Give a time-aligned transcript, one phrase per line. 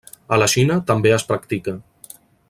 [0.37, 1.75] A la Xina també es practica.